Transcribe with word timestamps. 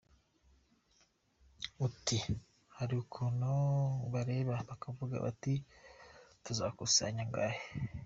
Ati 1.87 2.17
“Hariri 2.75 3.01
ukuntu 3.05 3.51
bareba 4.13 4.55
bakavuga 4.69 5.15
bati 5.25 5.53
‘tuzakusanya 6.43 7.21
angahe’. 7.25 7.59